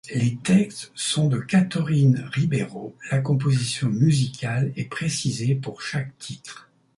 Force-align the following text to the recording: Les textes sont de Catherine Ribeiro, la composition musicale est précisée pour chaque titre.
Les 0.15 0.35
textes 0.37 0.91
sont 0.95 1.27
de 1.29 1.37
Catherine 1.37 2.27
Ribeiro, 2.31 2.95
la 3.11 3.19
composition 3.21 3.87
musicale 3.89 4.73
est 4.75 4.89
précisée 4.89 5.53
pour 5.53 5.83
chaque 5.83 6.17
titre. 6.17 6.71